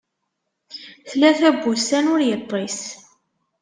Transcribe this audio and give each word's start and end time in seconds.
Tlata 1.09 1.49
n 1.55 1.59
wussan 1.61 2.05
ur 2.13 2.21
yeṭṭis. 2.29 2.79